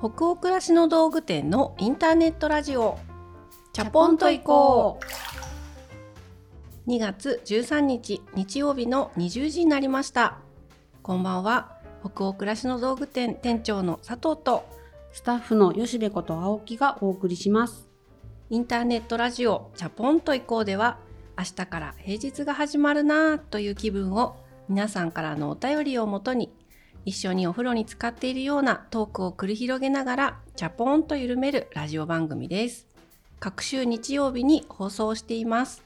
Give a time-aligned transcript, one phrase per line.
[0.00, 3.00] 北欧暮らしの道具店のインターネットラジオ。
[3.72, 5.00] チャポンと行こ
[6.86, 6.88] う。
[6.88, 10.38] 2月13日日曜日の20時になりました。
[11.02, 11.72] こんばんは。
[12.04, 14.68] 北欧暮らしの道具店店長の佐藤と
[15.12, 17.88] スタッフの吉部こと青木がお送りします。
[18.50, 20.98] インターネットラジオチャポンと行こうでは
[21.36, 24.36] 明日から平日が始まるなぁという気分を
[24.68, 26.52] 皆さんからのお便りをもとに
[27.04, 32.86] 一緒にお風呂に浸かっているようなトークを繰り広げながらチャポンと緩めるラジオ番組です。
[33.40, 35.82] 各週日曜日に放送しています。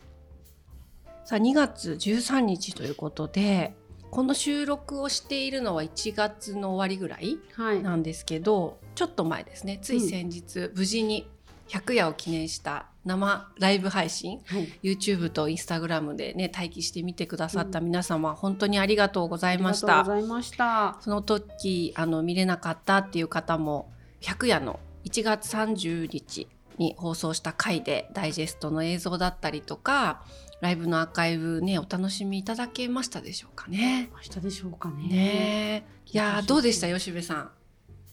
[1.25, 3.75] さあ2月13日ということで
[4.13, 7.83] この収録をしているのは1月の終わりぐらいはい。
[7.83, 9.79] なんですけど、ちょっと前ですね。
[9.81, 11.31] つい先日、無事に
[11.73, 14.41] 100夜を記念した生ライブ配信。
[14.45, 14.69] はい。
[14.83, 20.99] YouTube と Instagram でね待機して見てくださった皆様、本当にありがとうございありがとうましたございました。
[21.01, 23.91] その時あの見れなかったっていう方も
[24.21, 26.47] 100夜の1月30日
[26.79, 30.23] に放送した回でダイジェストの映像だったりとか
[30.61, 34.11] ライブのアーカイブねお楽しみいただけましたでしょうかね。
[34.13, 35.09] 明日でしょうかね。
[35.09, 35.85] ね。
[35.89, 36.87] えいやーどうでした？
[36.93, 37.51] 吉部さん。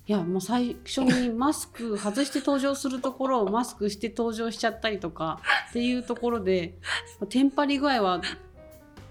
[0.09, 6.73] いやもう最初にマスク外して登場するところをマスクして登場しちゃったりとかっていうところで
[7.29, 8.19] テンパり具合は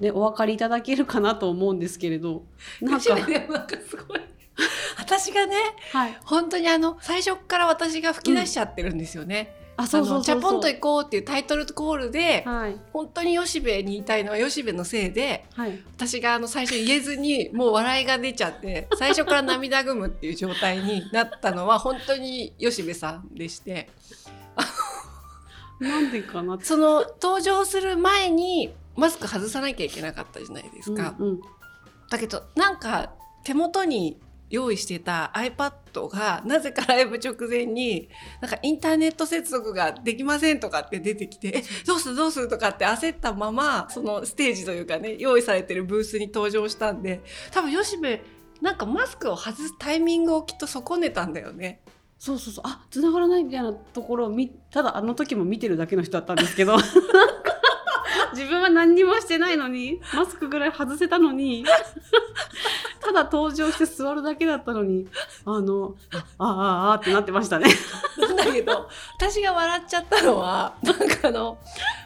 [0.00, 2.42] ねお分かりいただけるかなと思うんですけれど
[2.80, 3.14] なんか。
[3.14, 4.20] なんかすごい。
[4.98, 5.54] 私がね
[5.92, 6.18] はい。
[6.24, 9.54] 本当にあの最初から私が吹き出しちゃってるんですよね。
[9.78, 12.76] あそうそうチャポンと行こうっていうタイトルコールで、はい。
[12.92, 15.78] 本当に吉部に言いたいのは吉部のせいではい。
[15.94, 23.88] 私があの最初言えずに もう笑いが出ちゃって最初から涙ぐむっていう状態になったのは本当に吉部さんでして。
[25.78, 26.58] なんでかな。
[26.60, 31.14] その登場する前にマスク外さなきゃいけなかったじゃないですか。
[31.20, 31.40] うんうん。
[32.10, 33.12] だけどなんか
[33.44, 34.18] 手元に
[34.50, 38.08] 用意してた iPad がなぜかライブ直前に
[38.40, 47.22] なんかインターネット接続ができませんとかって出てきてえどうするどうするとかって焦ったままそのステージというかね用意されてるブースに登場したんで
[47.52, 48.20] 多分吉部
[48.60, 51.80] なんかマスクを外すタイミングをきっと損ねたんだよね。
[52.18, 52.64] そうそうそう。
[52.66, 56.76] あ繋がらないみたいなところを見ただあの時も見てるだけの人だったんですけど
[58.32, 61.64] 自分は何にもしてないのにマスクぐらい外せたのに
[63.00, 65.06] ただ登場して座るだけだったのに
[65.44, 66.50] あのああ
[66.88, 67.68] ああってなってましたね。
[68.18, 71.58] なんだけど私が笑っちゃったのはなんかあの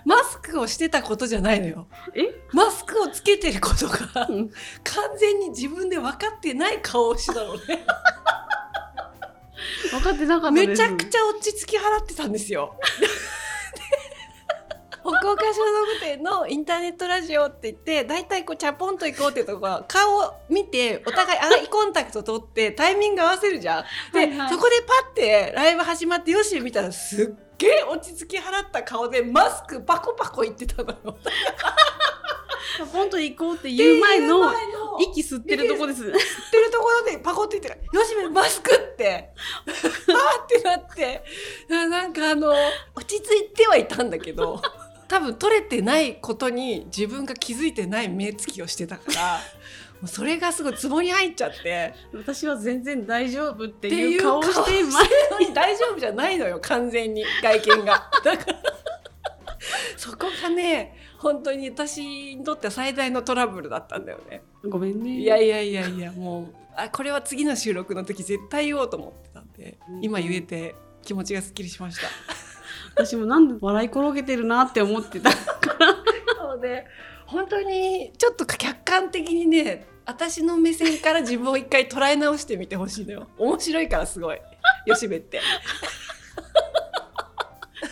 [0.04, 1.86] マスクをしてたことじゃないのよ。
[2.14, 2.22] え？
[2.52, 7.60] マスクをつけてることがうん完全に自分で分かってない顔をしてたのね。
[9.90, 10.82] 分かってなかっためです。
[10.82, 12.76] ちゃくちゃ落ち着き払ってたんですよ。
[15.02, 23.84] 北欧会社道具店のインターネットラジオって言って大体こうチャポンと行こうっていうところは顔を見てお互いアイコンタクト取ってタイミング合わせるじゃん。
[24.12, 31.16] で、はいはいそこでパッてライブ始まってよし見たらすっげえ落ち着き払った顔でマスクパコパコ言ってたのよ。
[32.92, 34.52] ポンと行こうって言う前の
[35.00, 36.02] 息吸ってるとこです。
[36.02, 39.30] ってるところでパコって言ってから「よしめマスク!」って
[39.66, 41.24] あーってなって
[41.68, 42.54] ななんかあの
[42.94, 44.60] 落ち着いてはいたんだけど
[45.12, 49.40] 多分取れてないことに自分が気づいてない目つきをしてたから
[50.00, 58.10] もうそれがすごいツボに入っちゃって私は全然大丈夫っていう顔をして前に大丈夫じゃないのよ完全に外見が。
[58.24, 58.58] だから
[59.98, 64.42] そこがね本当に私にとっては最大のトラブルだったんだよね。
[64.64, 65.20] ごめんね。
[65.20, 72.51] いやいやいやいやもうあこれは次の収録の時絶対言おうと思ってたんで、うん今言えて気持ちがすっきりしました。
[72.94, 75.30] 私もなんで笑い転げてるなって思ってた。
[75.30, 75.36] な
[76.46, 76.86] ので
[77.26, 84.38] 本当にちょっと客観的にね私の目線から自分を一回捉え直してみてほしいのよ面白いからすごい
[84.86, 85.40] 吉部って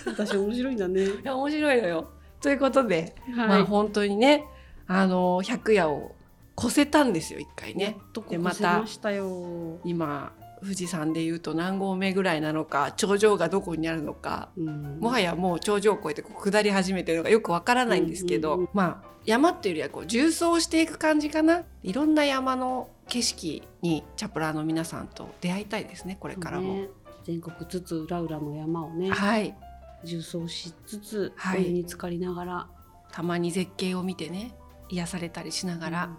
[0.07, 1.05] 私面白いんだね。
[1.05, 3.49] いや面白いのよということで、はい。
[3.49, 4.45] まあ本当にね
[4.87, 6.15] あの100夜を
[6.59, 7.97] 越せたんですよ一回ね
[8.29, 9.79] でまこせましたよ。
[9.85, 10.33] 今
[10.63, 14.99] 富士山でいうと何合目ぐらいなのか頂上がどこにあるのかうん。
[15.01, 18.71] もはやもう頂上を越えてこう下り始めてるのがよくわからないんですけど、うんうんうん。
[18.75, 21.65] まあ山っていうよりはこう縦走していく感じかな。
[21.83, 26.75] いろんな山の景色にチャプラーの皆さんと出会いたいですねこれからも。
[26.75, 26.89] ね。
[27.25, 29.55] 全国津々浦々の山をねはい。
[30.03, 31.63] 縦走しつつ、はい。
[31.65, 32.69] に浸かりながら。
[33.13, 34.55] たまに絶景を見てね
[34.89, 36.17] 癒されたりしながら、うん。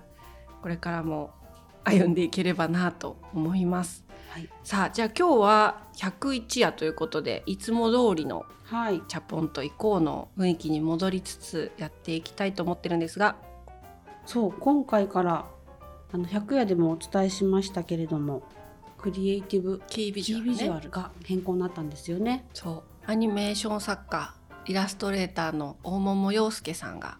[0.62, 1.32] これからも
[1.84, 4.06] 歩んでいければなと思います。
[4.32, 4.50] はい。
[4.64, 9.02] さあじゃあ今日は101夜ということでいつも通りのはい。
[9.10, 13.36] チャポンと行こうの雰囲気に戻りつつやっていきたいと思ってるんですが。
[14.26, 15.46] そう今回から
[16.14, 18.44] あの100夜でもお伝えしましたけれども
[18.98, 22.46] クリエイティブキービキービジュアルが変更になったんですよね。
[22.54, 22.84] そう。
[23.12, 24.34] アニメーション作家
[24.66, 27.18] イラストレーターの大桃洋介さんが、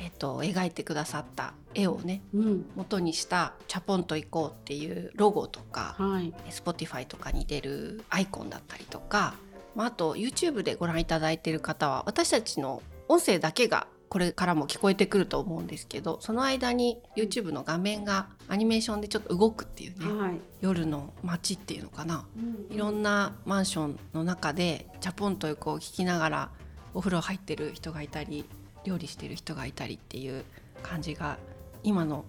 [0.00, 6.32] えっと描いてくださった絵をねうん、元にした「チャポンと行こう」っていうロゴとかはい。
[6.50, 9.34] Spotify とかに出るアイコンだったりとか、
[9.74, 20.40] まあ、あと YouTube でご覧いただいている方は私たちの音声だけがこれからも聞こえてくると思うんですけどその間に YouTube の画面がアニメーションでちょっと動くっていうねはい。
[20.60, 26.50] 夜の街っていうのかなうんいろんなマンションの中でチャポンというこう聞きながら
[26.94, 28.44] お風呂入ってる人がいたり
[28.84, 30.44] 料理してる人がいたりっていう
[30.82, 31.38] 感じが
[31.82, 32.24] 今の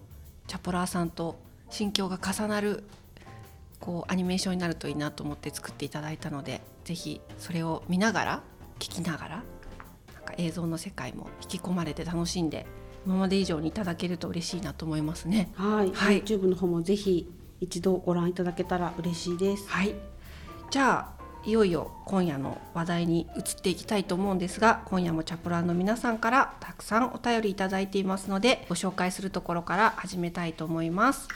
[0.46, 1.36] チャポラーさんと
[1.70, 2.84] 心境が重なる
[3.80, 8.42] こうアニメーションになるといいなと思って作っていただいたのでぜひそれを見ながら
[8.78, 9.42] 聞きながら
[10.14, 12.66] なんか映像の世界も引き込まれて楽しんで
[13.06, 15.50] 今まで以上にいただけると嬉しいなと思いますね。
[15.54, 17.28] はい、はい YouTube の方もぜひ
[17.60, 19.68] 一度ご覧いただけたら嬉しいです。
[19.68, 19.94] はい。
[20.70, 31.28] じゃあいよいよ今夜の話題に移っていきたいと思うんですが今夜もチャプラーの皆さんからたくさんお便りいただいていますのでご紹介するところから始めたいと思います。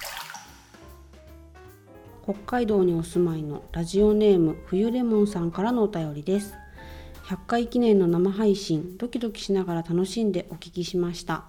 [2.23, 6.55] 北海道にお住まいのラジオネーム冬レモンさんからのお便りです。
[7.27, 11.45] 100回記念の生配信ドキドキしながら楽しんでお聞きしました。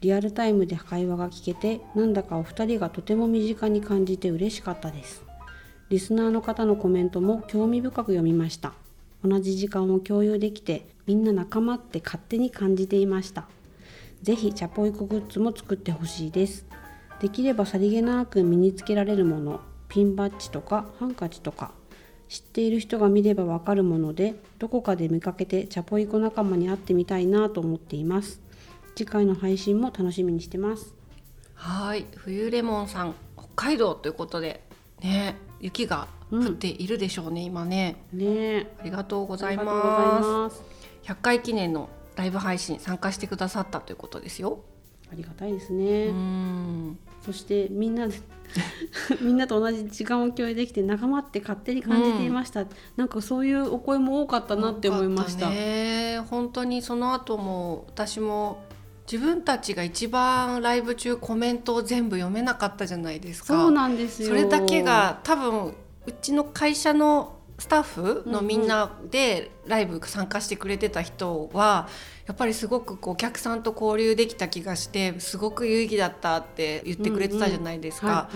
[0.00, 5.24] リアルタイムで会話が聞けてなんだかお二人がとても身近に感じて嬉しかったです。
[5.92, 8.72] リスナーの方のコメントも興味深く読みました。
[9.22, 13.46] 同じ時間を共有できてみんな仲間って勝手に感じていました。
[14.22, 16.64] ぜひチャポイコグッズも作ってほしいです。
[17.20, 19.60] できればさりげなく身につけられるもの
[19.90, 21.72] ピンバッジとかハンカチとか
[22.30, 28.40] 知っている人が見ればわかるものでどこかで見かけてチャポイコ仲間に会ってみたいなと思っています。
[28.94, 30.94] 次回の配信も楽しみにしてます。
[31.52, 34.64] はい冬レモンさん北海道ということで
[35.02, 35.51] ね。
[35.62, 38.04] 雪が降っているでしょうね、今ね。
[38.12, 38.24] ね。
[38.26, 39.62] えありがとうごあざいま
[40.20, 40.28] す。
[40.28, 40.62] ます。
[41.04, 44.60] 100回記念のライブ配信参加してくださったということですよ。
[45.10, 46.98] ありがたいですうね、ん。
[47.24, 48.14] そしてみんなで
[49.22, 52.66] みんなと同じ時間を共有できて仲間って勝手に感じていました、
[52.96, 56.18] なんかそういうお声も多かったなって思いましたね。
[56.30, 58.58] 本当にその後も私も
[59.10, 63.48] 自分たちが一番ライブ中コメントを全部読めなかったじゃないですか。
[63.48, 64.28] そうなんですよ。
[64.28, 65.74] それだけが多分
[66.06, 71.88] うちの会社のスタッフのみんなでライブ参加してくれてた人は
[72.26, 78.30] やっぱりすごくこうお客さんと交流できた気がしてすごく有意義だったって言ってくれてたじゃないですか。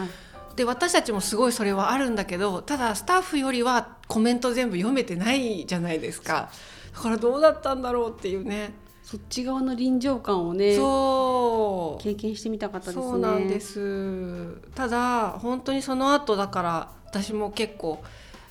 [0.55, 6.51] で私たちもすごいそれはあるんだけどただスタッフよりはコメント全部読めてないじゃないですか。
[6.95, 8.73] だからどうだったんだろうっていうね
[9.06, 12.03] そっち側の臨場感をねそう。
[12.03, 13.03] 経験してみたかったですね。
[13.05, 14.56] そうなんです。
[14.75, 18.03] ただ本当にその後だから私も結構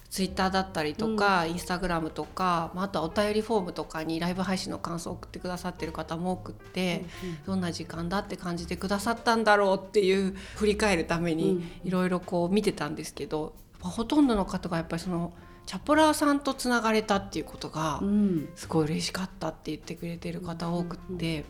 [0.09, 7.03] ツイッターだったりとか、インスタグラムとか、まあ、あとはお便りフォームとかにライブ配信の感想を送ってくださってる方も多くって、
[7.45, 11.37] どんな時間だって感じてくださったんだろうっていう振り返るためうん。
[11.37, 15.33] にいろいろこう見てたんですけど、ほとんどの方がやっぱりその
[15.65, 18.49] チャポラーさんとつながれたっていうことがうん。
[18.55, 21.45] すごい嬉しかったって言ってくれてる方多くって、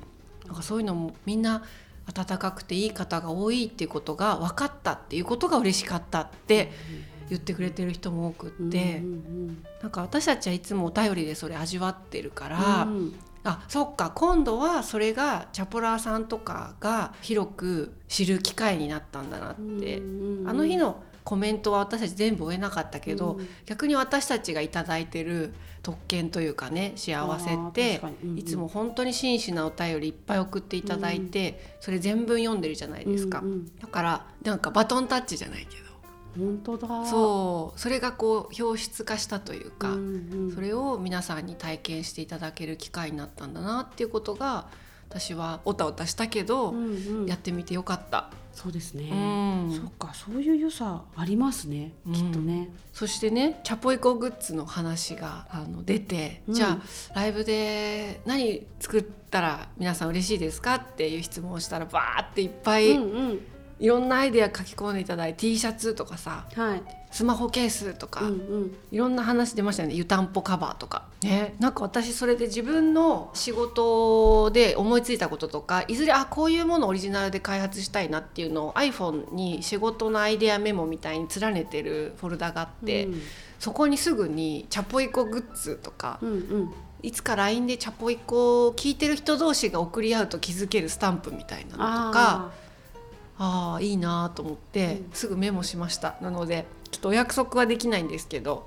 [0.45, 1.63] なんかそういうのもみんな
[2.07, 6.71] 温かくていい方が多いっていうことが分かったっていうことが嬉しかったって
[7.29, 9.01] 言ってくれてる人も多くって、
[9.81, 13.13] なんか私たちはいつもお便りでそれ味わってるから、うん
[13.47, 20.01] あそっか今度はそれがチャポラーさんとかが広く知る機会になったんだなって、
[20.47, 23.47] あの日のコメントは私たち全部追えなかったけど、うん。
[23.65, 25.53] 逆に私たちが頂いてる
[25.83, 28.39] 特権というかね幸せってうんうん。
[28.39, 33.75] いつも本当に真摯なお便りいっぱい送っていただいて、それ全文読んでるじゃないですか、うんうん。
[33.79, 35.85] だからなんかバトンタッチじゃないけ
[36.37, 36.87] 本当だ。
[36.87, 37.79] どそう。
[37.79, 40.51] それがこう表出化したというか、うんうん。
[40.53, 44.67] それを皆さんに体験していただける機会になったんだなっていうことが
[45.09, 46.85] 私はおたおたしたけど、うん
[47.21, 47.25] うん。
[47.25, 48.29] やってみてよかった。
[48.55, 49.15] そうですね、う
[49.67, 49.71] ん。
[49.71, 52.13] そっかそういう良さありますね、うん。
[52.13, 52.69] きっとね。
[52.93, 56.53] そしてねチャポイコグッズの話があの出て、うん。
[56.53, 56.79] じゃあ
[57.13, 63.39] ライブで何作ったら皆さん嬉しいですかっていう質問をしたらバーっていっぱい、うんうん
[63.77, 66.83] いろんなアイデア書き込んでいただいて T シャツとかさはい
[67.15, 68.31] スマホケースとか、うんう
[68.65, 68.75] ん。
[68.91, 69.95] いろんな話出ましたよね。
[69.95, 71.03] 湯たんぽカバーとか。
[71.23, 83.21] ね、なんか私それで自分の仕事で思いついたこととかいずれあこういうものをオリジナルで開発したいなっていうのを iPhone に仕事のアイデアメモみたいに連ねてるフォルダがあって、うん。
[83.59, 86.73] そこにすぐにチャポイコグッズとか、うんうん。
[87.01, 92.51] いつか LINE でチャポイコを聞いてる人同士が送り合うと気づけるスタンプみたいなのとか
[93.37, 95.11] ああいいなと思って、うん。
[95.13, 96.17] すぐメモしました。
[96.19, 98.65] なのでちょっとお約束はできないんですけど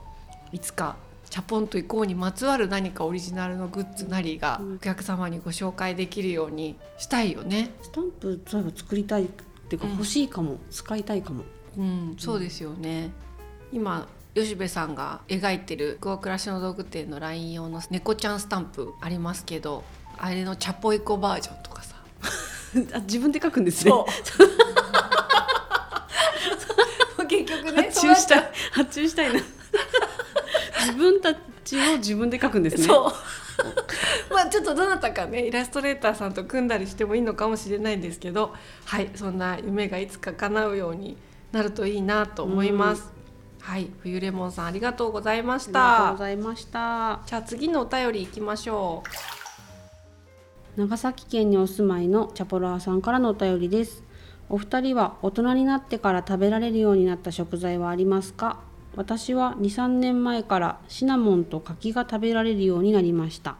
[0.53, 0.97] いつか
[1.31, 4.75] チャポンと行こうにまつわる何かオリジナルのグッズなりがうん。
[4.75, 7.71] お客様にご紹介できるようにしたいよね。
[7.83, 9.27] スタンプそういえば作りたいっ
[9.69, 11.45] ていうかうん欲しいかも、使いたいかも。
[11.79, 13.11] うん、そうですよね。
[13.73, 19.85] 今吉部さんが描いてる福岡暮らしの道具店の LINE 用の猫ちゃんスタンプありますけど
[20.19, 21.97] あれのチャポイコバージョンとかさ。
[22.95, 23.93] あ自分で書くんですね
[27.63, 29.41] ね発注したい発注したいな。
[30.81, 31.35] 自分た
[31.65, 32.85] ちを自分で書くんですね。
[32.85, 33.13] そう。
[34.33, 41.17] まあちょっとどなたかねイラストレーターさんと組んだりしてもいいのかもしれないんですけどはいそんな夢がいつか叶うように
[41.53, 43.13] なるといいなと思います、
[43.61, 47.21] はい冬レモンさんありがとうございましありがとうたございました。
[47.27, 49.39] じゃあ次のお便りいきましょう。
[50.81, 54.05] 長崎県にお住まいのチャポラーさんからのお便りです
[54.51, 58.61] お二人は大人になってから食べられるようになった食材はありますか？
[58.97, 63.57] 私は23年前からシナモンと柿が食べられるようになりました。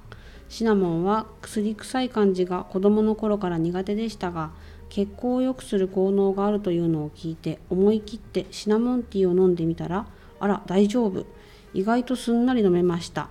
[0.49, 4.51] シナモンは薬臭い感じが子供の頃から苦手でしたが
[4.89, 10.07] 血行を良くする効能があるというのを聞いて思い切ってシナモンティーを飲んでみたら
[10.41, 11.27] あら大丈夫。
[11.75, 13.29] 意外とすんなり飲めました。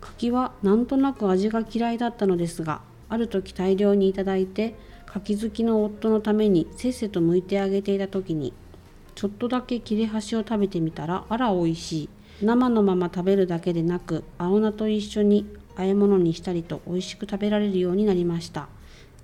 [0.00, 4.74] 柿はなんとなく味が嫌いだったのですがある時大量にいただいて
[5.06, 8.52] 柿好きの夫のためにせっせと剥いてあげていた時に
[9.14, 12.08] ちょっとだけ切れ端を食べてみたらあら美味しい。
[12.42, 18.68] 生のまま食べるだけでなく青菜と一緒に和え物にしたりと美味しく食べられるようになりました。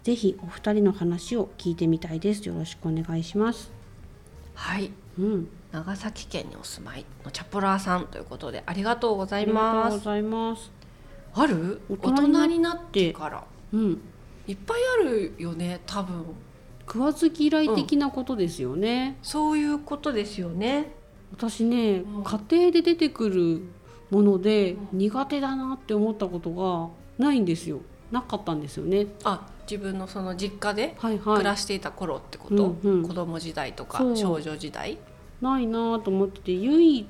[0.03, 2.49] ぜひお二人の話を聞いてみたいです。
[2.49, 3.71] よろしくお願いします。
[4.55, 4.91] はい。
[5.19, 5.49] うん。
[5.73, 10.71] 長崎県にお住まいのチャポラーさんということでありがとうございありがとうますございます。
[11.35, 11.81] ある？
[11.91, 13.45] 大人になってから。
[13.75, 14.01] うん
[14.52, 16.25] いっぱいあるよね多分。
[16.87, 20.92] 食わず嫌い的なことですよね、そういうことですよね。
[21.32, 22.23] 私ね、うん。
[22.25, 23.62] 家庭で出てくる
[24.11, 27.80] もので苦手だなって思ったことがないんですよ。
[28.11, 29.06] なかったんですよね。
[29.25, 33.09] あ自分のその実家で暮らしていた頃ってこと、うんうん。
[33.09, 34.99] 子供時代とか少女時代？
[35.40, 37.09] ないなと思ってて唯一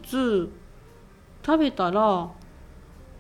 [1.45, 2.31] 食べたら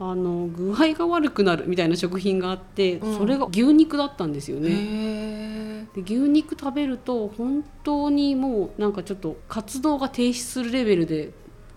[0.00, 3.18] あの具合が悪くなるみたいな食品があって、うん。
[3.18, 5.86] それが牛肉だったんですよね。
[5.94, 11.32] で牛肉食べると本当にもうなんかちょっと活動が停止するレベルで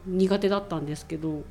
[0.05, 1.41] 苦手だったんですけど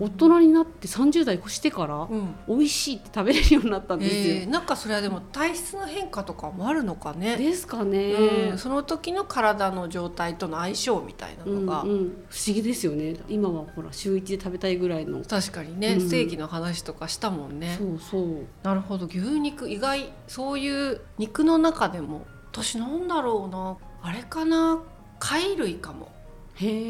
[0.00, 2.34] 大人になって30代越してからうん。
[2.48, 4.34] 美味しいって食べれるようになったんですよ。
[4.36, 11.88] えーなんかそれはでも体質の変化とかもあるのかね、ですかね、うん、その時の体の状態との相性みたいなうんのが、うん
[12.28, 13.16] 不思議ですよね。
[13.28, 16.08] 今はほら週一で食べたいぐらいの、確かにね、うん。
[16.08, 17.76] 正義の話とかしたもんね。
[17.78, 18.46] そうそう。
[18.62, 19.06] なるほど。
[19.06, 23.76] 牛肉意外そういう肉の中でも私なんだろうな。
[24.02, 24.80] あれかな。
[25.18, 26.12] 貝類かも。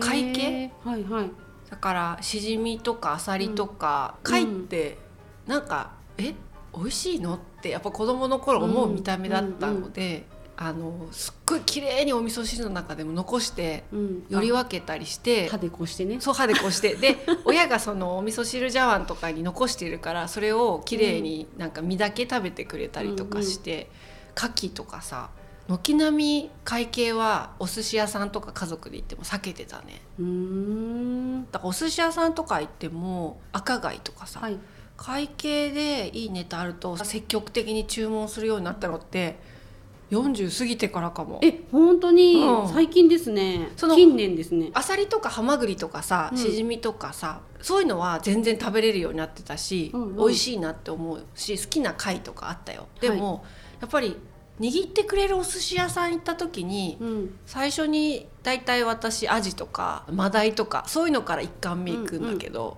[0.00, 0.72] 貝系？
[0.84, 1.30] はいはい
[1.70, 4.30] だからしじみとかあさりとか、うん。
[4.30, 4.98] 貝って
[5.46, 6.34] なんかえ
[6.76, 14.24] 美味しいのってやっぱ子供の頃思う見た目だったので、あのすっごい綺麗にお味噌汁の中でも残してうん。
[14.28, 16.20] より分けたりして歯でこしてね。
[16.20, 16.94] そう歯でこうして。
[16.94, 23.90] で親がそのお味噌汁茶碗とかに残してるからそれをきれいになんか身だけ食べてくれたりとかして、
[24.36, 25.30] 牡蠣とかさ
[25.68, 30.00] 軒並み会計はお寿司屋さんとか家族で行っても避けてたね。
[30.18, 31.46] うーん。
[31.50, 34.58] だからお寿司屋さんとか行っても赤貝とかさ、はい。
[34.96, 39.38] 会計でいいネタあると積極的に注文するようになったのって
[40.10, 41.38] 40過ぎてからかも。
[41.42, 42.68] え本当にうん。
[42.68, 44.70] 最近ですね、その近年ですね。
[44.72, 46.38] アサリとかハマグリとかさ、うん。
[46.38, 50.16] しじみとかさそういうのは全然食べれるようになってたし、うんうん。
[50.16, 52.88] 美味しいなって思うし好きな貝とかあったよ。
[53.00, 53.44] でも、
[53.80, 54.16] やっぱり
[54.60, 57.38] 握ってくれるお寿司屋さん行った時にうん。
[57.46, 62.76] 最初に大体私アジとかマダイとかそういうのから1貫目行くんだけど、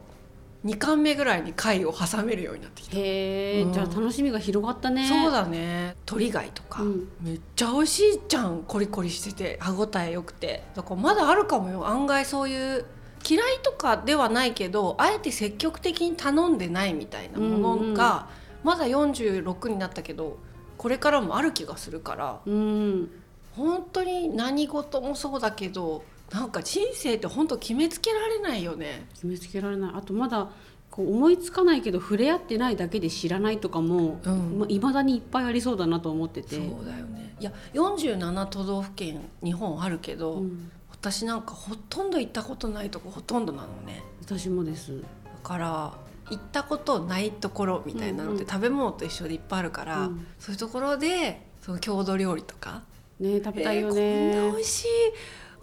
[0.65, 3.73] 2貫目ぐらいに貝を挟めるようになってきた、へえ、うん。
[3.73, 5.09] じゃあ楽しみが広がったね。
[5.09, 5.97] そうだね。
[6.05, 7.09] 鳥貝とか、うん。
[7.23, 8.65] めっちゃ美味しいじゃん。
[8.65, 10.65] コリコリしてて歯ごたえよくて。
[10.75, 11.87] だからまだあるかもよ。
[11.87, 12.85] 案外そういう
[13.29, 18.29] 嫌いとかではないけどあえて積極的に頼んでないみたいなものが、
[18.63, 20.39] まだ46になったけど
[20.81, 23.11] これからもある気がするからうん
[23.55, 29.07] 本当に何事もそうだけどなんか人生って本当決めつけられないよね。
[29.13, 29.91] 決めつけられない。
[29.97, 30.49] あとまだ
[30.91, 34.59] こう思いつかないけど触れ合ってないだけで知らないとかも、うん。
[34.61, 36.57] まあ、未だにいっぱいありそうだなと思ってて。
[36.57, 37.35] そうだよね。
[37.41, 40.71] いや47都道府県日本あるけど、うん。
[40.93, 44.03] 私なんかほとんど行ったことないとこほとんどなのね。
[44.23, 45.01] 私もです。
[45.01, 45.07] だ
[45.43, 45.93] から
[46.31, 48.45] 行ったことないところみたいなのっうんうん。
[48.45, 50.27] て食べ物と一緒でいっぱいあるから、うん。
[50.39, 52.83] そういうところでその郷土料理とか？
[53.19, 54.87] ね食べたいよえーこんねな、美味しい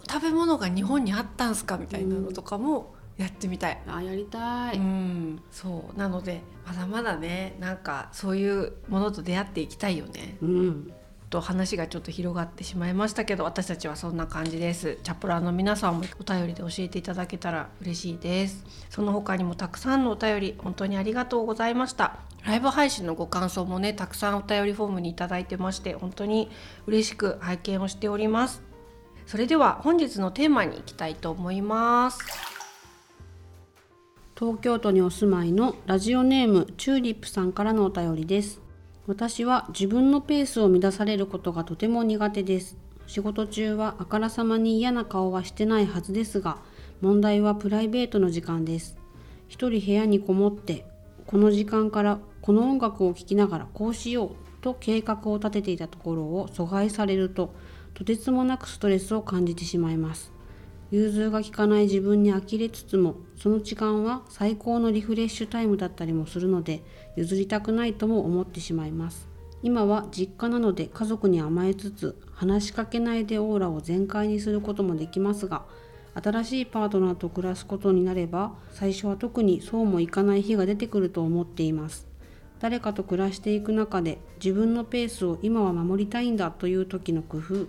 [0.08, 3.82] 食べ物が日本にあったんすかみたいなのとかもやってみたい。
[3.88, 5.98] あやりたい、うん、そう。
[5.98, 10.36] なのでまだまだねなんかそういうものと出会っていきたいよね。
[10.40, 10.92] うん、
[11.30, 14.98] と話がちょっと広がってしまいましたけど私たちはそんな感じです。
[15.02, 18.64] チャプラーの皆さんもお便りで教えていただけたら嬉しいです。
[18.90, 22.18] その他にもたくさんのお便り本当にありがとうございました。
[22.44, 26.50] ライブ配信のご感想もねたくさんお便りフォームにいただいてまして本当に
[26.86, 28.62] 嬉しく拝見をしております。
[29.26, 32.20] それでは本日のテーマに行きたいと思います。
[34.38, 38.67] 東京都にお住まいのラジオネームチューリップさんからのお便りです。
[39.08, 42.76] 私は自分のペースを乱されることがとても苦手です。
[43.06, 46.58] 仕事中はあからさまに嫌な顔はしてないはずですが
[47.00, 48.98] 問題はプライベートの時間です。
[49.48, 50.84] 一人部屋にこもって
[51.26, 57.54] この時間からこの音楽を聴きながらこうしようと計画を立てていたところを阻害されると
[57.94, 60.34] とてつもなくストレスを感じてしまいます。
[60.90, 66.82] 融通が利かない自分に呆れつつもその時間は最高のリフレッシュタイムだったりもするので
[67.18, 69.26] 譲りたくないとも思ってしまいます。
[69.60, 75.64] 今は実家なので家族に甘えつつ話しかけないでオーラを全開にすることもできますが
[76.14, 82.06] 新しいパートナーと暮らすことになれば最初は特にそうもいかない日が出てくると思っています。
[82.60, 87.66] 誰かと暮らしていく中で自分のペースを今は守りたいんだという時の工夫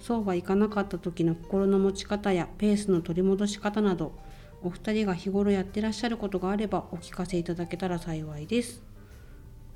[0.00, 4.12] そうはいかなかった時の心の持ち方やペースの取り戻し方など
[4.62, 8.82] お二人が日頃やってらっしゃることがあればお聞かせいただけたら幸いです。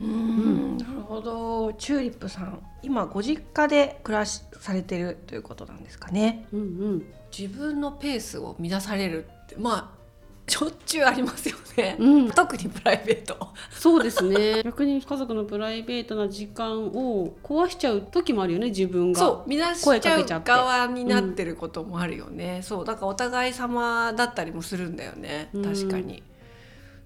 [0.00, 6.64] うんなるほどチューリップさん今ご実家で暮らしされてるということなんですかねうんう
[6.96, 7.06] ん。
[7.36, 10.01] 自分のペースを乱されるってまあ
[10.49, 13.49] しょっちゅうありますよね、うん、特にプライベート。
[13.70, 14.62] そうですね。
[14.64, 19.20] 逆に家族のプライベートな時間を壊しちゃう時もあるよね、自分が。
[19.20, 25.50] そう乱しちゃう側になってることもあるよね、そうだからお互い様だったりもするんだよね。
[25.52, 25.64] うん。
[25.64, 26.22] 確かに、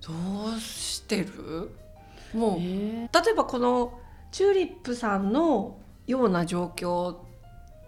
[0.00, 0.12] ど
[0.57, 1.70] うしてる？
[2.33, 3.09] もうえ。
[3.12, 4.01] 例えばこの
[4.33, 7.18] チューリップさんのような状況っ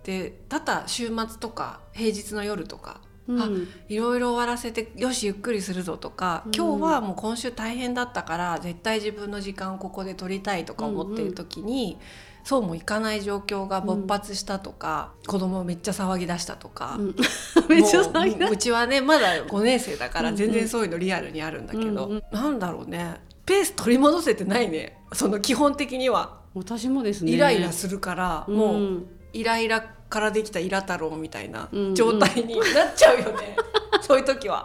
[0.02, 3.48] てただ週末とか平日の夜とかーあ
[3.88, 6.54] いろいろ終わらせてよしゆっくりするぞとか、うん。
[6.54, 11.98] 今日はもう今週大変だったから絶対自分の時間をここで取りたいとか思ってる時に、
[12.44, 17.16] そうもいかない状況が勃発したとか、子供めっちゃ騒ぎ出したとか、うん。
[17.68, 20.36] めっちゃ騒ぎだうちはねまだ5年生だからうんうん。
[20.38, 22.22] 全然そういうのリアルにあるんだけど、うんうん。
[22.32, 23.16] なんだろうね。
[23.44, 24.98] ペース取り戻せてないね。
[25.12, 26.38] その基本的には。
[26.54, 27.32] 私もですね。
[27.32, 28.56] イライラするから、うん。
[28.56, 31.94] もうイライラからできたイラ太郎みたいなうん。
[31.94, 33.56] 状態になっちゃうよね、
[34.02, 34.64] そういう時は。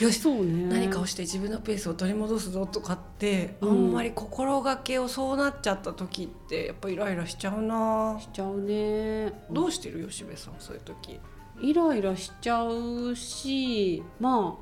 [0.00, 0.66] よしそうね。
[0.68, 3.70] 何かをして自分のペースを取り戻すぞとかって、うん。
[3.70, 8.18] あんまり心がけをそうなっちゃった時ってやっぱイライラしちゃうな。
[8.20, 9.32] しちゃうね。
[9.50, 10.06] どうしてる？
[10.08, 11.20] 吉部さんそういう時。
[11.60, 14.58] イライラしちゃうしま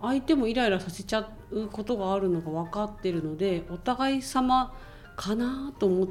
[0.00, 4.72] あ相手もイライラさせちゃうことがあるのが分かってるのでお互い様
[5.16, 6.08] かなと思っ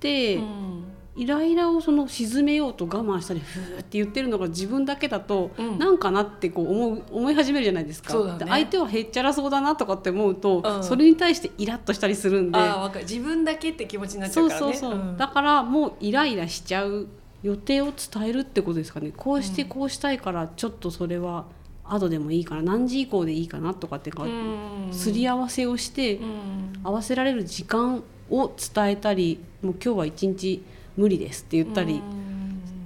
[0.00, 0.84] て、うん
[1.16, 5.78] イライラをその鎮めようと我慢したりふーって言ってるのが自分だけだと、うん。
[5.78, 8.12] なんかなってこう思う思い始めるじゃないですか。
[8.18, 8.38] ね。
[8.38, 10.82] で相手はへっちゃらそうだなとかって思うと、うん。
[10.82, 12.58] それに対してイラッとしたりするんで。
[12.58, 13.04] ああわかる。
[13.04, 14.72] 自分だけって気持ちになっちゃそううからね。
[14.74, 15.16] そうそう、ん。
[15.16, 17.06] だからもうイライラしちゃう
[17.44, 19.12] 予定を伝えるってことですかね。
[19.16, 19.68] こうしてうん。
[19.68, 21.44] こうしたいからちょっとそれは
[21.84, 24.88] 後でもいいかな何時以降でいいかなとかってか、うん。
[24.90, 26.72] すり合わせをして、うん。
[26.82, 30.64] 合わせられる時間を伝えたりもう今日は一日
[30.96, 32.02] 無理ですって言ったり、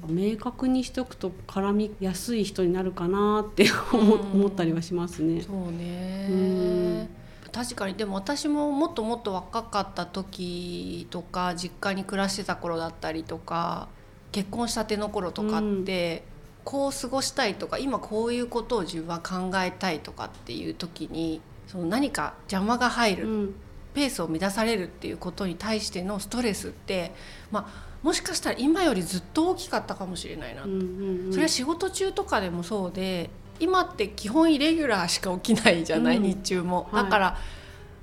[0.08, 5.42] 明確にしておくと絡みやすい人になるかなって 思,、ったりはしますね。
[5.42, 6.26] そうね。
[6.30, 7.08] うん。
[7.52, 13.88] 確かにでも私ももっともっと若かった時とか実家に暮らしてた頃だったりとか
[14.32, 16.22] 結婚したての頃とかって、
[16.64, 23.54] こう過ごしたいとか今こういうことを自分は考えたいとかっていう時にその何か邪魔が入る、うん。
[23.94, 27.12] ペースを乱されるっていうことに対してのストレスって、
[27.50, 30.62] まあ、もしかしたら今よりずっと大きかったかもしれないな。
[30.62, 31.32] うんうんうん。
[31.32, 33.30] それは仕事中とかでもそうで
[33.60, 36.22] 今って基本イレギュラーしか起きないじゃない、うん。
[36.22, 36.88] 日中も。
[36.92, 37.04] はい。
[37.04, 37.38] だから、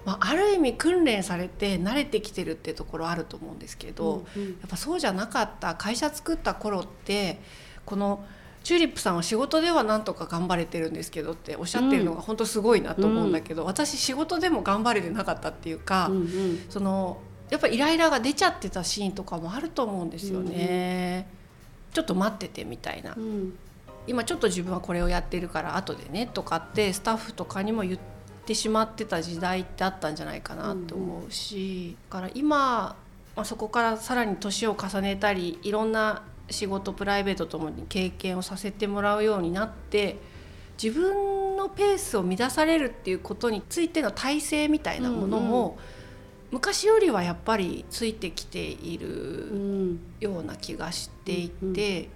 [0.05, 4.49] まあ、ある意味訓練されて慣れてきてるってところあると思うんですけど、うんうん。
[4.49, 7.39] やっぱそうじゃなかった会社作った頃って
[7.86, 8.25] この
[8.63, 16.65] チューリップさんは仕事ではなんとか頑張れてるんですけどっておっしゃってるのが本当すごいなと思うんだけど、私仕事でも頑張れてなかったっていうか、うんうん。
[16.69, 21.27] そのやっぱイライラが出ちゃってたシーンとかもあると思うんですよね。
[21.93, 23.13] ちょっと待っててみたいな。
[23.15, 23.58] うん。
[24.08, 27.99] 今ちょっと自分はこれをやってるから後でねとかってスタッフとかにも言っ
[28.45, 32.95] てしまってた時代ってあったんじゃないかなって思うし、だから今、
[33.36, 40.17] まあ、そこからさらに年を重ねたりいろんな仕事プライベートともに経験をさせてもらうようになって
[40.81, 45.79] 自分のペースを乱されるっていうことについての体制みたいなものも、
[46.56, 52.08] 昔よりはやっぱりついてきているような気がしていて、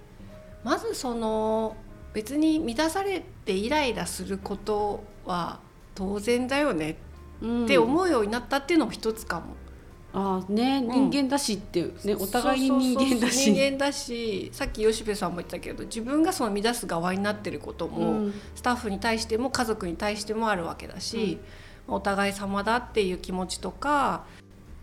[0.64, 1.76] まずその
[2.14, 5.60] 別に乱されてイライラすることは
[5.94, 6.96] 当然だよね
[7.44, 9.56] って思うようになったっていうのも一つかも。
[10.14, 13.52] ああね、人間だしっていうね、お互いに人間だし。
[13.52, 21.40] 人間だしさっき吉部さんも言ったけど自分がその乱す側になってることも、うん、スタッフに対しても家族に対してもあるわけだし、うん、
[21.90, 24.24] お互い様だっていう気持ちとか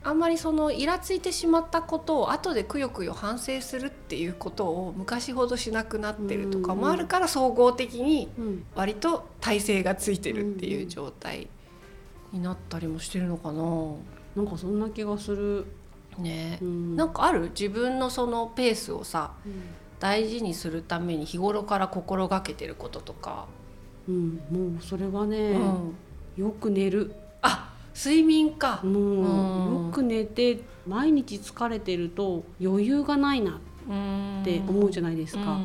[0.03, 8.29] あんまりそのイラついてしまったことを後でくよくよ反省するっていうことを昔ほどしなくなってるとかもあるから総合的に
[8.75, 11.47] 割と体勢がついてるっていう状態
[12.31, 13.63] になったりもしてるのかな。
[14.35, 15.65] なんかそんな気がする。
[16.17, 17.49] ね、うん、なんかある？
[17.49, 19.53] 自分のそのペースをさ、うん、
[19.99, 23.45] 大事にするために日頃から心がけてることとか。
[24.07, 25.95] うん、もうそれはね、うん、
[26.37, 27.13] よく寝る。
[27.41, 28.81] あ睡眠か。
[28.83, 33.59] もうよく寝て毎日疲れてると余裕がないな
[34.41, 35.59] って思うじゃないですか。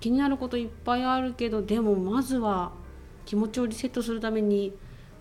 [0.00, 2.72] 気になることいっぱいあるけどでもまずは
[3.26, 4.72] 気持ちをリセットするために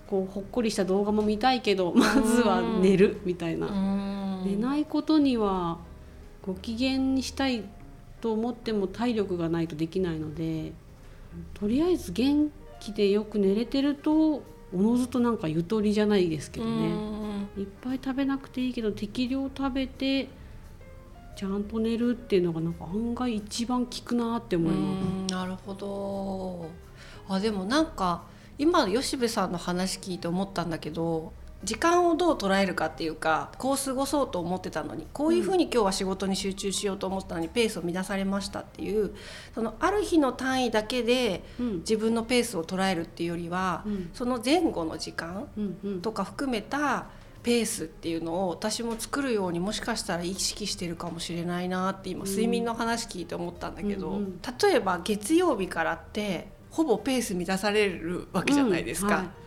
[0.06, 4.44] こうほっこりした動画も見たいけどまずは寝るみたいな。
[4.46, 5.80] 寝ないことには
[6.44, 7.64] ご機嫌にしたい
[8.22, 10.74] と思っても体力がないとできないので
[11.56, 16.92] とりあえず元気でよく寝れてるとおのずとなんかゆとりじゃないですけどね。
[17.58, 20.30] いっぱい食べなくていいけど適量食べて
[21.36, 25.34] ちゃんと寝るっていうのがなんか案外一番効くなって思います。
[25.34, 26.70] なるほど。
[27.30, 28.24] あでもなんか
[28.58, 31.32] 今吉部さんの話聞いて思ったんだけど
[31.64, 39.16] 時間をどう捉えるかっていうかこう過ごそうと思ってたのにこういうふうに今日は仕事に集中しようと思ったのにペースを乱されましたっていう
[39.56, 41.44] そのある日の単位だけで
[41.80, 45.48] 自分のペースを捉えるっていうよりは、うん、その前後の時間
[46.02, 47.08] とか含めた
[47.42, 59.08] ペースっていうのを私も作るようにもしかしたら意識してるかもしれないなって今睡眠の話聞いて思ったんだけど、うんうん、例えば月曜日からってほぼペース乱されるわけじゃないですか。
[59.08, 59.47] うんはい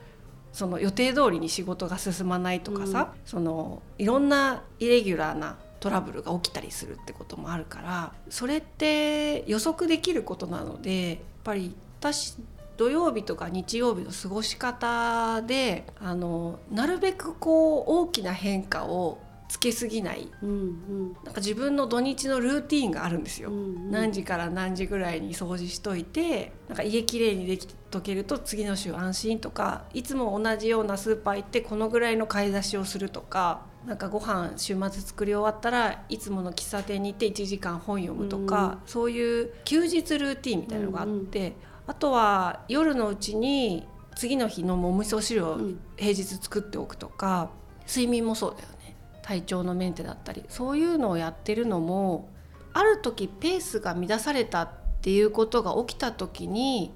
[0.53, 12.37] その予定通りに仕事が進まないとかさ、うん、そのいろんなイレギュラーなトラブルが起きたりするってこともあるからそれって予測できることなのでやっぱり私
[12.77, 19.19] 土曜日とか日曜日の過ごし方であのなるべくこう大きな変化を
[19.51, 41.55] つけすぎない、うんうん、なんか自分の土日のルーティンがあるんですよ、うんうん、何時から何時ぐらいに掃除しといてなんか家きれいにできとけると次の週安心とかいつも同じようなスーパー行ってこのぐらいの買い出しをするとかなんかご飯週末作り終わったらいつもの喫茶店に行って1時間本読むとか、うん、そういう休日ルーティンみたいなのがあって、うんうん、
[41.89, 45.59] あとは夜のうちに次の日のお味噌汁を
[45.97, 47.51] 平日作っておくとか、
[47.91, 48.80] 睡眠もそうだよね。
[49.31, 52.29] 体調のメンテだったりそういうのをやってるのも
[52.73, 54.71] ある時ペースが乱されたっ
[55.03, 56.93] ていうことが起きた時に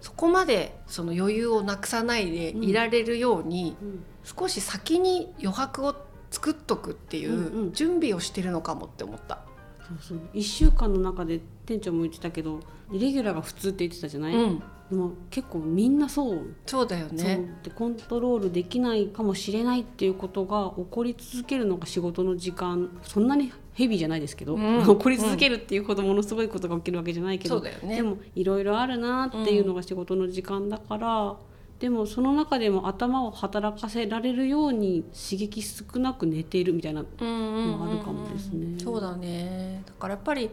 [0.00, 3.88] そこまでその余裕をなくさないでいられるように、うん。
[3.88, 5.94] うん、少し先に余白を
[6.30, 9.40] 作っとくっていう準備をしてるのかもって思った。
[9.88, 10.20] そうそう。
[10.34, 12.60] 1週間の中で店長も言ってたけど
[12.92, 16.54] イレギュラーが普通って言ってたじゃない、うん、でも結構みんなそう。
[16.66, 17.58] そうだよね。
[17.62, 22.90] でコントロールできないかもしれないっていうことが起こり続けるのが仕事の時間。
[23.02, 31.36] そんなにヘビーじゃないですけど、うん、起こり続けるっていうほどものすごいことが起きるわけじゃないけど、ね、でもいろいろあるなっていうのが仕事の時間だから、うん、
[31.78, 38.80] でもその中でも頭を働かせられるように刺激少なく寝ているみたいなのがあるかもですね。
[38.82, 39.82] そうだね。
[39.86, 40.50] だからやっぱり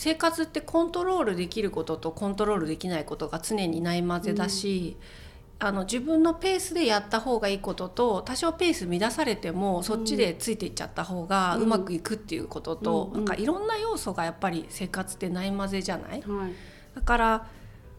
[0.00, 4.96] 生活ってコントロールできることとコントロールできないことが常にないまぜだし、
[5.60, 16.52] うん、あの自分のペースでやった方がいいことと多少ペース乱されてもそっちでついていっちゃった方がうまくいくっていうことと、うん、なんかいろんな要素がやっぱり生活ってないまぜじゃない、はい、
[16.94, 17.46] だから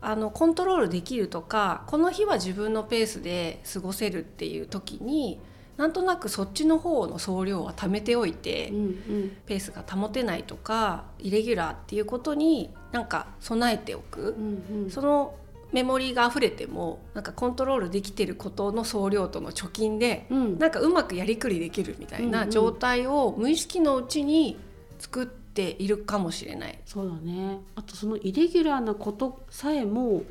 [0.02, 5.40] あのコントロールできるとかこの日は自分のペースで過ごせるっていう時に
[5.82, 15.34] なんとなくそっちの方の総量は貯めておいて、うんうん、ペースが保てないとかイレギュラーっていうことになんか備えておく、うんうん、その
[15.72, 24.60] メモリーが溢れてもなんかコントロールできてることの総量との貯金で、うん、なんかうまくやりくりできるみたいな状態を無意識のうちに
[25.00, 26.80] 作っているかもしれない。
[26.86, 27.60] そうだね。
[27.74, 30.22] あとそのイレギュラーなことさえも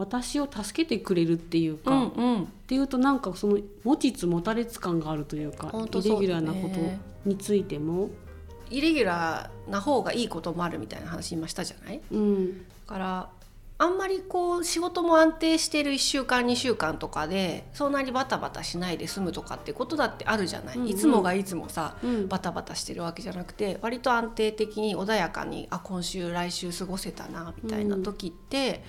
[0.00, 8.10] 私を助けてくれるっていうか、うんうん、っていうとなんかその持ちつ持たれつ感があるというか、ね、イレギュラーなことについても。
[8.72, 12.00] イレギュラーな方がいいこともあるみたいな話今したじゃない？
[12.12, 12.58] うん。
[12.58, 13.28] だから
[13.78, 20.88] あんまりこう仕事も安定してる1週間2週間とかでそんなにバタバタしないで済むとかってことだってあるじゃない、うんうん。
[20.88, 22.28] いつもがいつもさうん。
[22.28, 28.84] バタバタしてるわけじゃなくて割と安定的に穏やかにあ今週来週過ごせたなみたいな時って、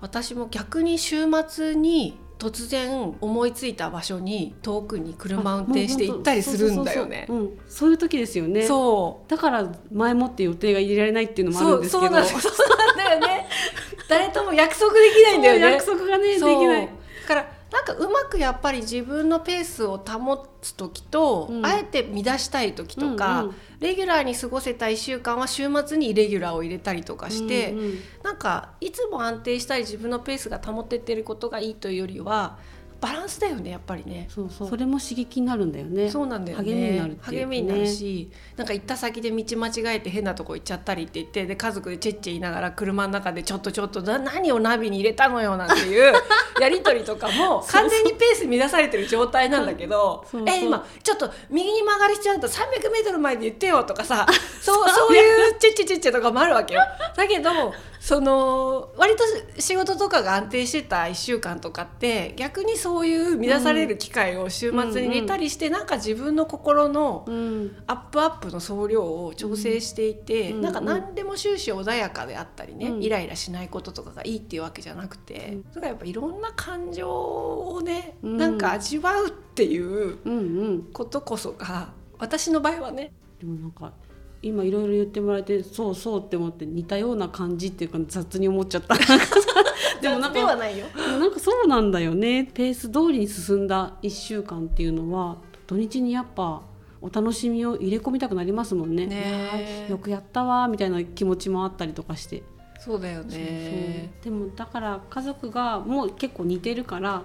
[0.00, 7.28] 私も逆に週末に突然思いついた場所に遠くに車運転して行ったりするんだよね。
[7.68, 8.62] そういう時ですよね。
[8.62, 9.30] そう。
[9.30, 12.08] だから前もって予定が入れられないっていうのもあるんですけど。
[12.08, 13.46] そうなんだよね。
[14.08, 15.72] 誰とも約束できないんだよね。
[15.72, 16.86] 約束がねできない。
[16.86, 16.92] だ
[17.28, 21.66] からなんかうまくやっぱり自分のペースを保つ時と、うん。
[21.66, 23.54] あえて乱したい時とか、うんうん。
[23.80, 32.58] レギュラーに過ごせた1週間は週末にイレギュラーを入れたりとかして、うんうんなんかいつも安定したり自分のペースが保ててることがいいというよりは
[33.00, 34.28] バランスだよねやっぱりね。
[34.28, 34.68] そうそう。
[34.68, 36.10] それも刺激になるんだよね。
[36.10, 36.64] そうなんだよね。
[36.64, 37.18] 励みになるね。
[37.22, 46.12] 励みになるしなんか行った先で道間違えて変なとこ行っちゃったりって言ってで家族でチェッチェ言いながら車の中でちょっとちょっとな何をナビに入れたのよなんていう
[46.60, 54.26] やり取りとかも完全にペース乱されてる状態なんだけどそうえ今ちょっと右に曲がりしちゃうと 300m 前で言ってよとかさ
[54.60, 55.16] そう そう。
[55.16, 56.82] いうチェッチェチェッチェとかもあるわけよ。
[57.16, 57.50] だけど
[57.98, 59.24] その割と
[59.58, 67.76] 仕事とかが安定してた1週間とかって逆にそういう乱される機会を週末に入れたりして、なんか自分の心のうん。
[67.86, 70.60] アップアップの総量を調整していて、うん。
[70.60, 73.02] なんか何でも終始穏やかであったりね、うん。
[73.02, 75.62] イライラしないこととかがいいっていうわけじゃなくて、うん。
[75.64, 78.36] だからやっぱいろんな感情をね、うん。
[78.36, 80.82] なんか味わうっていううんうん。
[80.92, 83.92] ことこそが私の場合はねでもなんか
[84.42, 88.94] 今いろいろ言ってもらえてそうそうって思って似たような感じっていうか雑に思っちゃった
[90.00, 90.86] でもなんかないよ。
[90.96, 96.62] でもなんかそうなんだよねペース通りに進んだ1週間っていうのは土日にやっぱ
[97.02, 99.06] お楽しみを入れ込みたくなりますもんね。
[99.06, 102.42] ねよくやったわーみたいな気持ちもあったりとかして、
[102.78, 104.10] そうだよね。
[104.22, 107.22] そうでもだから家族がもう結構似てるから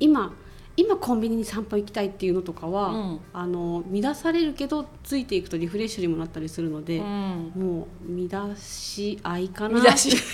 [0.00, 0.34] 今
[0.76, 3.20] 今コンビニに散歩行きたいっていうのとかは、うん。
[3.32, 7.52] あの乱されるけどついていくとリフレッシュにもなったりするので、うん。
[7.54, 9.76] もう乱し合いかな。
[9.76, 10.16] 見出し。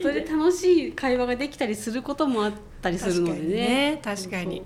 [0.00, 4.00] それで楽しい会話ができたりすることもあったりするのでね。
[4.02, 4.62] 確かにね。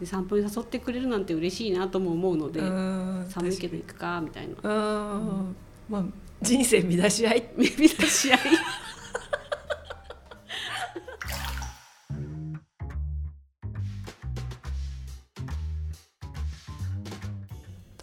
[0.00, 3.26] で散歩に誘ってくれるなんて嬉しいなとも思うので、うん。
[3.28, 4.54] 寒いけど行くかみたいな。
[4.62, 5.56] うん、
[5.88, 6.04] まあ
[6.40, 7.50] 人生乱し合い。
[7.56, 8.38] 見出し合い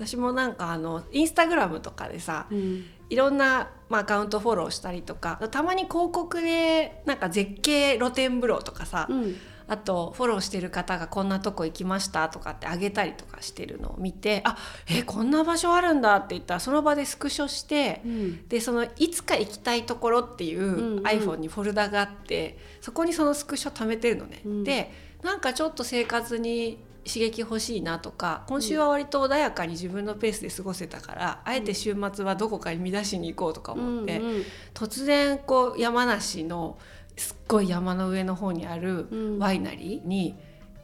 [0.05, 2.85] 私もなんかあのインスタグラムとかでさうん。
[3.07, 9.35] いろんな、まあ、アカウントフォローしたりとかたまに広告でなんか絶景露天風呂とかさ、うん。
[9.67, 18.47] あとフォローしてる方がこんなとこ行きましたとかってあげたりとかしてるのを見てあえこんな場所あるんだって言ったらその場でスクショしてうん。
[18.47, 21.03] でそのいつか行きたいところっていんううん。
[21.03, 24.41] iPhone にフォルダがあってそこにそのスクショ貯めてるのね。
[24.45, 24.63] うん。
[24.63, 24.91] で
[25.23, 36.77] なんかちょっと生活に刺激欲しいなとか今週は割と穏やかに自分のペースで過ごせたから、あえて週末はどこかに乱しに行こうとか思って、うんうん突然こう山梨の
[37.15, 39.39] すっごい山の上の方にあるうん。
[39.39, 40.35] ワイナリーに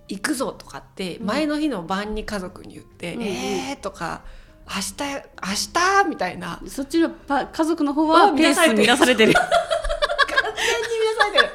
[0.07, 3.23] 行くぞとかって前の日の晩に家族に言って「うん。
[3.23, 4.21] えー」とか
[4.67, 6.61] 「明日明日」みたいな。
[6.67, 11.53] そっちのパ家族の方あはペース乱されてる完全に乱されてる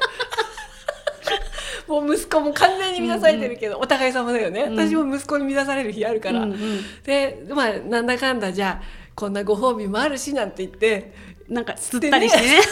[1.87, 4.75] もう息子も完全に乱されてるけど、お互い様だよね、うん。
[4.75, 6.59] 私も息子に乱される日あるから、うんうん。
[7.03, 11.13] でまあなんだかんだじゃあこんなご褒美もあるしなんて言って
[11.49, 12.61] なんか釣ったりしてね。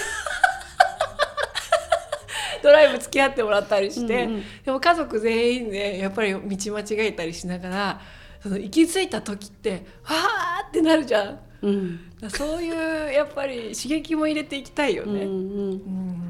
[2.63, 4.43] ドライブ付き合ってもらったりして、うんうん。
[4.65, 8.01] でも家族全員でやっぱり道間違えたりしながら
[8.41, 11.39] その行き着いた時ってわーってなるじゃん。
[11.61, 11.99] うん。
[12.29, 15.23] そういうやっぱり刺激も入れていきたいよね。
[15.23, 15.31] うんうん。
[15.31, 16.21] うん。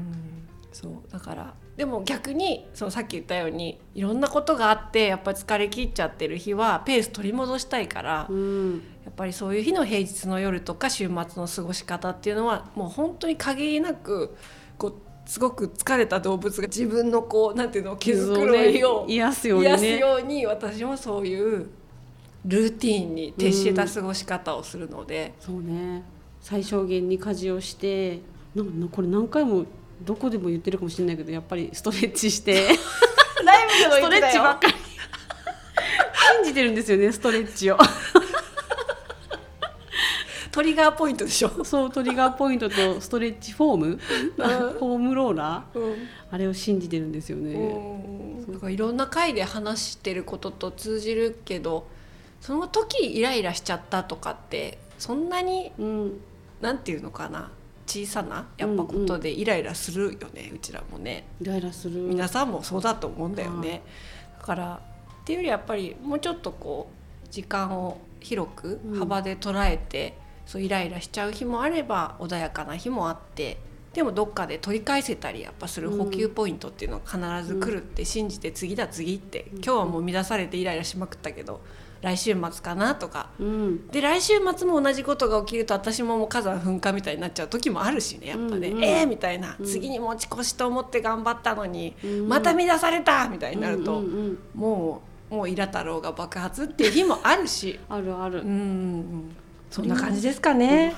[0.72, 8.82] そうだからでも逆にそのさっき言ったようにいろんなことがあってやっぱり疲れ切っちゃってる日はペース取り戻したいから、うん。
[9.04, 14.36] やっぱりそういう日の平日の夜とか週末の過ごし方っていうのはもう本当に限りなく
[14.78, 14.94] こう
[15.26, 19.14] すごく疲れた動物が自分のこうなんていうの毛づくろいをね。
[19.14, 21.68] 癒すように癒すねように私もそういう
[22.46, 26.04] ルーティンに徹した過ごし方をするので、そうね。
[26.40, 28.20] 最小限に家事をして
[28.54, 29.66] なんなこれ何回も
[30.02, 32.68] どこでも言ってるかもしれないけどやっぱりストレッチして。
[33.44, 34.32] ライブでもストレ言ってたよ。
[34.32, 34.74] ッチばっかり。
[36.36, 37.78] 信じてるんですよねストレッチを。
[40.52, 41.64] トリガーポイントでしょ。
[41.64, 43.96] そうトリガーポイントとストレッチフォーム。
[43.96, 45.78] フォームローラー。
[45.78, 45.96] うん。
[46.30, 48.52] あれを信じてるんですよね、うん。
[48.54, 51.86] だからいろんな回で話してることと通じるけど
[52.40, 56.20] その時イライラしちゃったとかってそんなにうん。
[56.62, 57.50] なんていうのかな
[57.86, 61.24] 小さなやっぱことでイライラするよね、うちらもね。
[61.40, 62.00] イライラする。
[62.02, 63.80] 皆さんもそうだと思うんだよね、はい。
[64.40, 64.80] だから
[65.22, 66.90] っていうよりやっぱりもうちょっとこ
[67.24, 68.98] う時間を広くうん。
[68.98, 73.58] 幅で捉えて、そうイライラしちゃう日もあれば穏やかな日もあって
[73.92, 81.60] でもどっかで取り返せたりやっぱする補給ポイントっていうのが必ず来るって信じて次だ次って、今日はもう乱されてイライラしまくったけど
[82.06, 83.30] 来週末かなとか。
[83.40, 83.88] うん。
[83.88, 88.84] で来週末も同じことが起きると私ももう火山噴火みたいになっちゃう時もあるしねやっぱね、うんうん。
[88.84, 89.66] えーみたいな、うん。
[89.66, 92.28] 次に持ち越しと思って頑張ったのに、うん。
[92.28, 94.38] また乱されたみたいになると、うんうんうん。
[94.54, 97.80] もうもうイラ太郎が爆発っていう日もあるし。
[97.88, 99.36] あるある、うん
[99.68, 100.94] そんな感じですかね。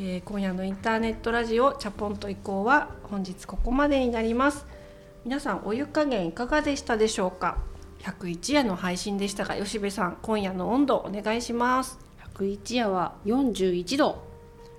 [0.00, 4.64] えー今夜のインターネットラジオチャポンと移行は本日ここまでになります。
[5.24, 7.58] 皆さんお湯加減いかがでしたでしょうか
[8.02, 11.98] ？101夜の配信でしたが吉部さん今夜の温度お願いします。
[12.36, 14.22] 101夜は41度。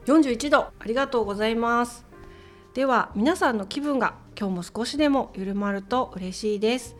[0.05, 0.59] 41度。
[0.59, 2.05] ありがとうございます。
[2.73, 6.95] では皆さんの気分が今日も少しでも緩まると嬉しいです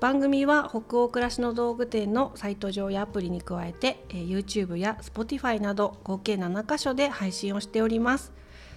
[0.00, 8.32] 番組は北欧暮らしの道具店のサイト上やアプリに加えてえ YouTube や Spotify など合計7カ所で配信をしております。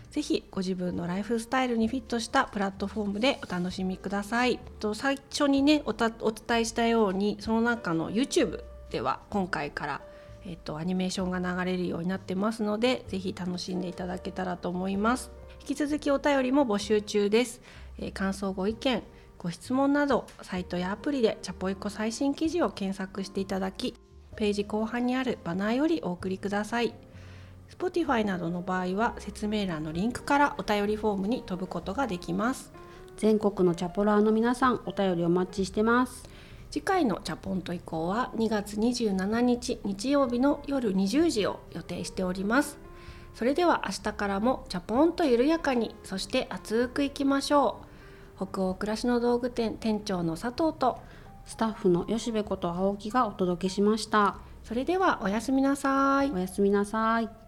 [0.10, 4.60] ぜひご自分のライフスタイルにフィットしたプラットフォームでお楽しみください。
[4.80, 10.02] と最初にねおたお伝えしたようにその中の YouTube では今回から
[10.44, 15.30] えっと、アニメーションが流れるようになってますのでぜひ楽しんでいただけたらと思います。
[15.60, 17.62] 引き続きお便りも募集中です、
[18.00, 19.04] えー感想ご意見
[19.41, 23.95] ご質問などサイトやアプリでチャポイコ最新記事を検索していただき
[24.36, 26.93] ページ後半にあるバナーよりお送りください。
[27.75, 32.71] Spotify などの場合は説明欄のリンクからお便りフォームに飛ぶことができます。
[33.17, 36.30] 全国のチャポラーの皆さんお便りお待ちしてます。
[36.69, 42.77] 次回のチャポンと以降は2月27日日曜日の夜20時を予定しております。
[43.34, 47.90] それでは明日からもチャポンと緩やかにそして熱くいきましょう
[48.45, 50.99] 北欧暮らしの道具店店長の佐藤と
[51.45, 54.38] スタッフの吉部こと青木がお届けしました。
[54.63, 56.32] それではおやすみなさい。
[56.32, 57.40] おやすみなさい